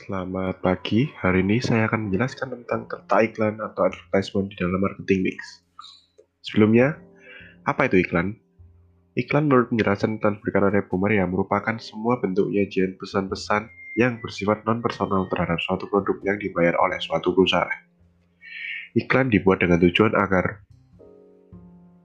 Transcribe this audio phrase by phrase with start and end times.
[0.00, 5.28] Selamat pagi, hari ini saya akan menjelaskan tentang letak iklan atau advertisement di dalam marketing
[5.28, 5.60] mix.
[6.40, 6.96] Sebelumnya,
[7.68, 8.32] apa itu iklan?
[9.20, 13.68] Iklan menurut penjelasan telah diberikan oleh Boomer yang merupakan semua bentuk nyajian pesan-pesan
[14.00, 17.84] yang bersifat non-personal terhadap suatu produk yang dibayar oleh suatu perusahaan.
[18.96, 20.64] Iklan dibuat dengan tujuan agar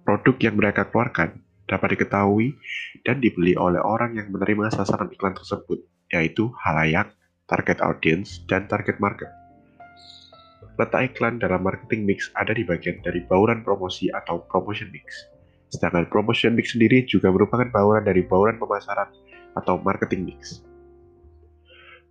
[0.04, 2.60] produk yang mereka keluarkan dapat diketahui
[3.08, 5.80] dan dibeli oleh orang yang menerima sasaran iklan tersebut,
[6.12, 9.30] yaitu halayak, target audience, dan target market.
[10.76, 15.30] Letak iklan dalam marketing mix ada di bagian dari bauran promosi atau promotion mix.
[15.72, 19.08] Sedangkan promotion mix sendiri juga merupakan bauran dari bauran pemasaran
[19.56, 20.66] atau marketing mix.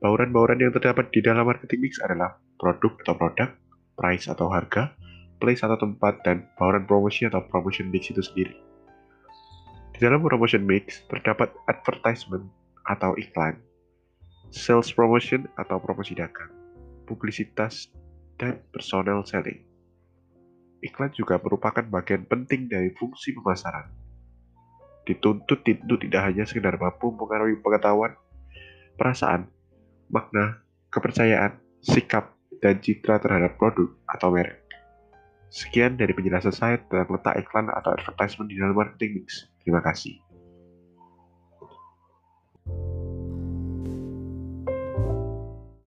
[0.00, 3.48] Bauran-bauran yang terdapat di dalam marketing mix adalah produk atau produk,
[3.96, 4.92] price atau harga,
[5.40, 8.52] place atau tempat, dan bauran promosi atau promotion mix itu sendiri.
[9.94, 12.48] Di dalam promotion mix terdapat advertisement
[12.88, 13.60] atau iklan,
[14.54, 16.54] sales promotion atau promosi dagang,
[17.10, 17.90] publisitas,
[18.38, 19.66] dan personal selling.
[20.78, 23.90] Iklan juga merupakan bagian penting dari fungsi pemasaran.
[25.04, 28.14] Dituntut itu tidak hanya sekedar mampu mengaruhi pengetahuan,
[28.94, 29.50] perasaan,
[30.08, 30.62] makna,
[30.94, 32.30] kepercayaan, sikap,
[32.62, 34.62] dan citra terhadap produk atau merek.
[35.52, 39.50] Sekian dari penjelasan saya tentang letak iklan atau advertisement di dalam marketing mix.
[39.60, 40.23] Terima kasih.